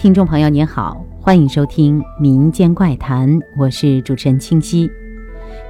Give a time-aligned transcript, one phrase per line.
[0.00, 4.90] 听众朋友您好，欢迎收听《民间怪谈》，我是主持人清晰。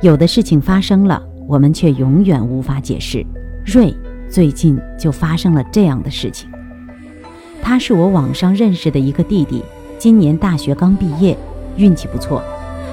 [0.02, 3.26] 有的事情发生了，我们却永远无法解释。
[3.66, 3.92] 瑞
[4.28, 6.48] 最近就发生了这样的事情。
[7.60, 9.64] 他是我网上认识的一个弟弟，
[9.98, 11.36] 今年大学刚毕业，
[11.74, 12.40] 运气不错，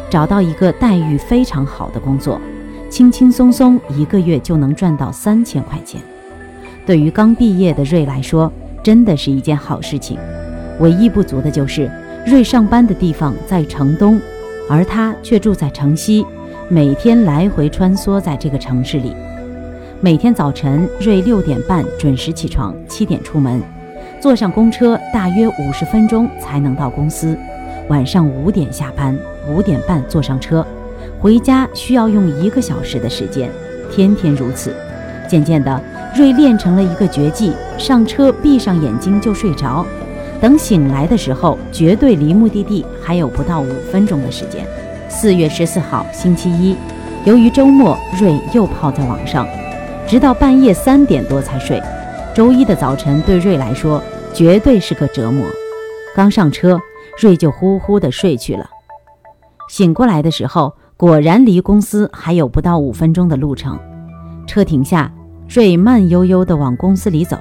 [0.09, 2.41] 找到一个待遇非常好的工作，
[2.89, 6.01] 轻轻松松一个月就能赚到三千块钱。
[6.83, 10.17] 对于刚毕业的瑞来说，真的是一件好事情。
[10.79, 11.89] 唯一不足的就是
[12.25, 14.19] 瑞上班的地方在城东，
[14.69, 16.25] 而他却住在城西，
[16.69, 19.15] 每天来回穿梭在这个城市里。
[20.01, 23.61] 每天早晨，瑞六点半准时起床，七点出门，
[24.19, 27.35] 坐上公车大约五十分钟才能到公司。
[27.87, 29.17] 晚上五点下班，
[29.49, 30.65] 五点半坐上车，
[31.19, 33.49] 回家需要用一个小时的时间，
[33.89, 34.75] 天天如此。
[35.27, 35.81] 渐渐的，
[36.15, 39.85] 瑞练成了一个绝技：上车闭上眼睛就睡着。
[40.39, 44.65] 等醒来的时候，绝对离目的地还有不到五分钟的时间。
[45.09, 46.75] 四月十四号，星期一，
[47.25, 49.47] 由于周末，瑞又泡在网上，
[50.07, 51.81] 直到半夜三点多才睡。
[52.35, 53.99] 周一的早晨对瑞来说
[54.31, 55.43] 绝对是个折磨。
[56.15, 56.79] 刚上车，
[57.19, 58.69] 瑞就呼呼地睡去了。
[59.69, 63.79] 醒过来的时候，果然离公司还有不到五分钟的路程。
[64.45, 65.11] 车停下，
[65.49, 67.37] 瑞慢悠悠地往公司里走。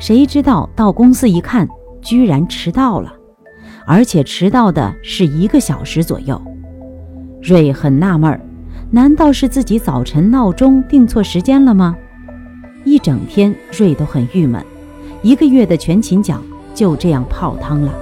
[0.00, 1.68] 谁知道到公司一看。
[2.04, 3.12] 居然迟到了，
[3.86, 6.40] 而且迟到的是一个小时左右。
[7.42, 8.40] 瑞很纳闷儿，
[8.90, 11.96] 难道是自己早晨闹钟定错时间了吗？
[12.84, 14.62] 一整天瑞都很郁闷，
[15.22, 16.42] 一个月的全勤奖
[16.74, 17.92] 就这样泡汤了。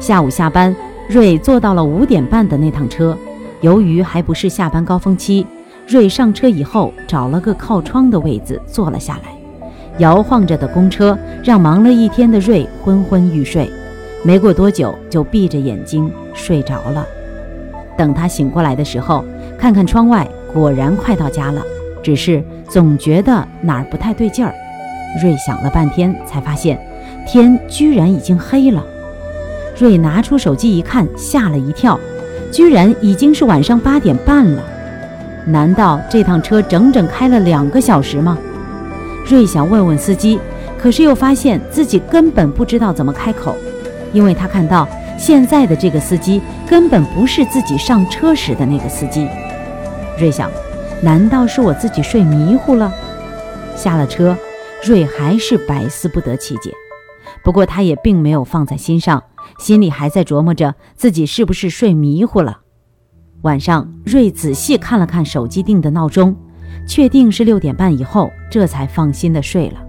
[0.00, 0.74] 下午下班，
[1.08, 3.16] 瑞坐到了五点半的那趟车。
[3.60, 5.46] 由于还不是下班高峰期，
[5.86, 9.43] 瑞上车以后找了个靠窗的位子坐了下来。
[9.98, 13.70] 摇晃着的公车让忙了一天的瑞昏昏欲睡，
[14.24, 17.06] 没过多久就闭着眼睛睡着了。
[17.96, 19.24] 等他醒过来的时候，
[19.56, 21.62] 看看窗外，果然快到家了，
[22.02, 24.52] 只是总觉得哪儿不太对劲儿。
[25.22, 26.76] 瑞想了半天，才发现
[27.24, 28.82] 天居然已经黑了。
[29.78, 31.98] 瑞拿出手机一看，吓了一跳，
[32.50, 34.62] 居然已经是晚上八点半了。
[35.46, 38.36] 难道这趟车整整开了两个小时吗？
[39.24, 40.38] 瑞想问问司机，
[40.78, 43.56] 可是又发现自己根本不知道怎么开口，
[44.12, 44.86] 因为他看到
[45.18, 49.26] 现在的这个司机根本不是自己上车时的那个司机。
[50.18, 50.50] 瑞想，
[51.02, 52.92] 难道是我自己睡迷糊了？
[53.74, 54.36] 下了车，
[54.84, 56.70] 瑞还是百思不得其解。
[57.42, 59.22] 不过他也并没有放在心上，
[59.58, 62.58] 心里还在琢磨着自己是不是睡迷糊了。
[63.42, 66.36] 晚上，瑞仔细看了看手机定的闹钟。
[66.86, 69.80] 确定是六点半以后，这才放心的睡了。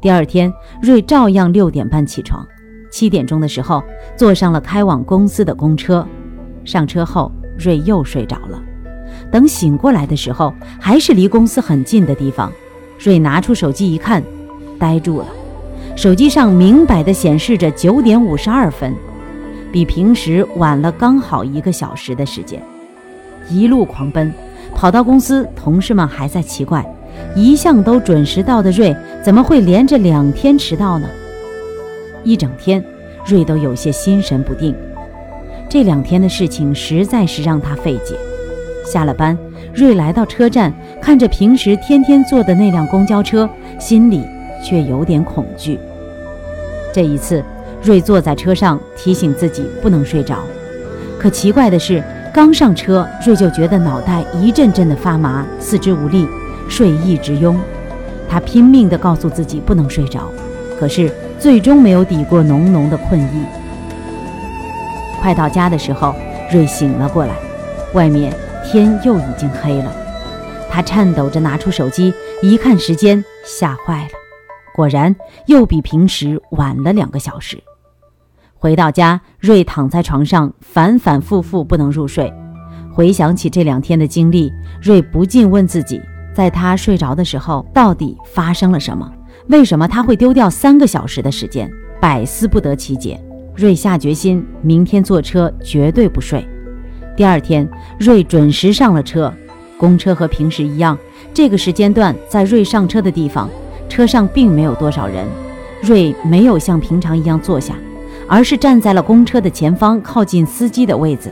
[0.00, 2.46] 第二天，瑞照样六点半起床，
[2.90, 3.82] 七点钟的时候
[4.16, 6.06] 坐上了开往公司的公车。
[6.64, 8.62] 上车后，瑞又睡着了。
[9.30, 12.52] 等醒过来的时候，还是离公司很近的地方。
[12.98, 14.22] 瑞拿出手机一看，
[14.78, 15.26] 呆住了。
[15.96, 18.94] 手机上明摆的显示着九点五十二分，
[19.72, 22.62] 比平时晚了刚好一个小时的时间。
[23.48, 24.32] 一路狂奔。
[24.74, 26.84] 跑到公司，同事们还在奇怪，
[27.34, 31.08] 一向都准时到的瑞怎么会连着两天迟到呢？
[32.22, 32.84] 一整天，
[33.26, 34.74] 瑞都有些心神不定。
[35.68, 38.16] 这两天的事情实在是让他费解。
[38.84, 39.36] 下了班，
[39.74, 43.48] 瑞来到车站，看着平时天天坐的那辆公交车，
[43.78, 44.22] 心里
[44.62, 45.78] 却有点恐惧。
[46.92, 47.42] 这一次，
[47.82, 50.38] 瑞坐在车上，提醒自己不能睡着。
[51.18, 52.02] 可奇怪的是。
[52.36, 56.28] 刚上车，瑞就觉得脑袋一阵阵的发麻，四肢无力，
[56.68, 57.58] 睡意直涌。
[58.28, 60.30] 他拼命地告诉自己不能睡着，
[60.78, 63.46] 可是最终没有抵过浓浓的困意。
[65.18, 66.14] 快到家的时候，
[66.52, 67.32] 瑞醒了过来，
[67.94, 68.30] 外面
[68.66, 69.90] 天又已经黑了。
[70.70, 74.10] 他颤抖着拿出手机，一看时间，吓坏了，
[74.74, 75.16] 果然
[75.46, 77.56] 又比平时晚了两个小时。
[78.58, 82.32] 回到家，瑞躺在床上，反反复复不能入睡。
[82.92, 84.50] 回想起这两天的经历，
[84.80, 86.00] 瑞不禁问自己：
[86.34, 89.12] 在他睡着的时候，到底发生了什么？
[89.48, 91.70] 为什么他会丢掉三个小时的时间？
[92.00, 93.20] 百思不得其解。
[93.54, 96.46] 瑞下决心，明天坐车绝对不睡。
[97.16, 97.68] 第二天，
[97.98, 99.32] 瑞准时上了车。
[99.78, 100.98] 公车和平时一样，
[101.34, 103.48] 这个时间段在瑞上车的地方，
[103.88, 105.26] 车上并没有多少人。
[105.82, 107.74] 瑞没有像平常一样坐下。
[108.28, 111.30] 而是站在了公车的前方，靠近司机的位子。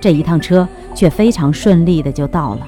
[0.00, 2.66] 这一趟车却非常顺利的就到了。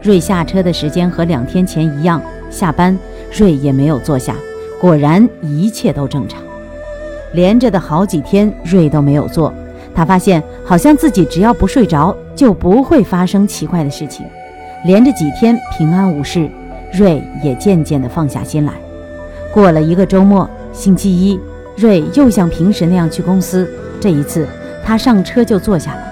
[0.00, 2.20] 瑞下车的时间和两天前一样，
[2.50, 2.98] 下班
[3.32, 4.34] 瑞也没有坐下，
[4.80, 6.40] 果然一切都正常。
[7.34, 9.52] 连着的好几天，瑞都没有做。
[9.94, 14.24] 他发现，好像自己只要不睡着，就不会发生奇怪的事情。
[14.84, 16.50] 连着几天平安无事，
[16.92, 18.72] 瑞也渐渐地放下心来。
[19.52, 21.38] 过了一个周末，星期一，
[21.76, 23.68] 瑞又像平时那样去公司。
[24.00, 24.46] 这一次，
[24.84, 26.02] 他上车就坐下了。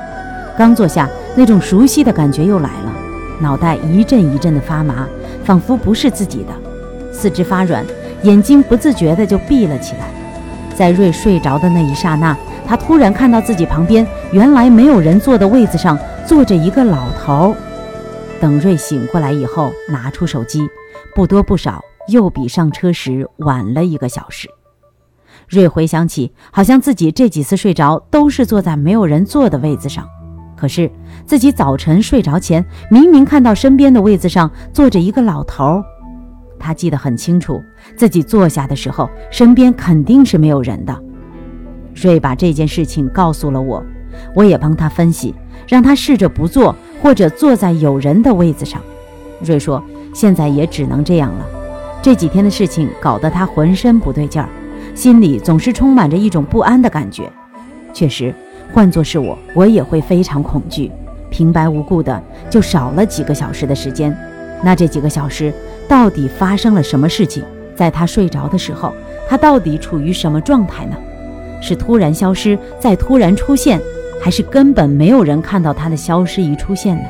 [0.57, 2.93] 刚坐下，那种熟悉的感觉又来了，
[3.41, 5.07] 脑袋一阵一阵的发麻，
[5.45, 7.85] 仿佛不是自己的，四肢发软，
[8.23, 10.07] 眼睛不自觉的就闭了起来。
[10.75, 12.37] 在瑞睡着的那一刹那。
[12.67, 17.53] 他突然看到自己旁边原来没有人坐的位子上坐着一个老头。
[18.41, 20.69] 等瑞醒过来以后，拿出手机，
[21.13, 24.49] 不多不少又比上车时晚了一个小时。
[25.51, 30.07] 瑞回想起，好像自己这几次睡着都是坐在没有人坐的位子上，
[30.57, 30.89] 可是
[31.27, 35.85] 自己早晨睡着前明明看到身边的位子上坐着一个老头儿。
[36.57, 37.61] 他记得很清楚，
[37.97, 40.97] 自己坐下的时候身边肯定是没有人的。
[42.01, 43.85] 瑞把这件事情告诉了我，
[44.37, 45.35] 我也帮他分析，
[45.67, 48.81] 让他试着不坐，或者坐在有人的位子上。
[49.45, 49.83] 瑞说
[50.15, 51.47] ：“现在也只能这样了。”
[52.01, 54.49] 这几天的事情搞得他浑身不对劲儿，
[54.95, 57.31] 心里总是充满着一种不安的感觉。
[57.93, 58.35] 确实，
[58.73, 60.91] 换作是我，我也会非常恐惧。
[61.31, 64.17] 平白无故的就少了几个小时的时间，
[64.63, 65.53] 那这几个小时
[65.89, 67.43] 到底发生了什么事情？
[67.75, 68.93] 在他睡着的时候，
[69.29, 70.97] 他到底处于什么状态呢？
[71.63, 73.81] 是突然消失，再突然出现，
[74.21, 77.05] 还是根本没有人看到他的消失与出现呢？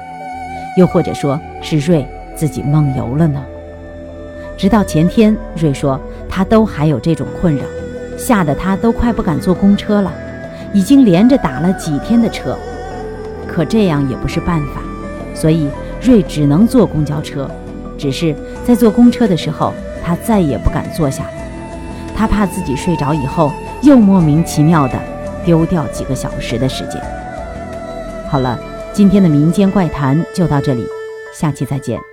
[0.77, 2.07] 又或者说是瑞
[2.37, 3.43] 自己梦游了呢？
[4.57, 5.99] 直到前天，瑞说
[6.31, 7.65] 他都还有这种困扰，
[8.17, 10.13] 吓得他都快不敢坐公车了，
[10.73, 12.57] 已经连着打了几天的车。
[13.47, 14.81] 可这样也不是办法，
[15.35, 15.69] 所以
[16.01, 17.51] 瑞只能坐公交车。
[17.99, 18.35] 只是
[18.65, 21.33] 在坐公车的时候，他再也不敢坐下了，
[22.17, 23.51] 他怕自己睡着以后。
[23.83, 24.93] 又莫名其妙的
[25.43, 27.01] 丢掉几个小时的时间。
[28.29, 28.61] 好了，
[28.93, 30.87] 今天的民间怪谈就到这里，
[31.33, 32.10] 下期再见。